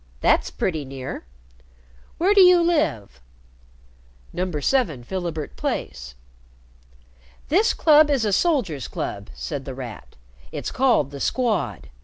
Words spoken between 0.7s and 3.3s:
near. Where do you live?"